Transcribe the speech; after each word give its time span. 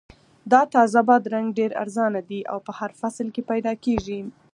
دا 0.51 0.61
تازه 0.73 0.99
بادرنګ 1.07 1.47
ډېر 1.59 1.71
ارزانه 1.83 2.21
دي 2.29 2.39
او 2.51 2.57
په 2.65 2.71
هر 2.79 2.91
فصل 2.99 3.27
کې 3.35 3.47
پیدا 3.51 3.73
کیږي. 3.85 4.19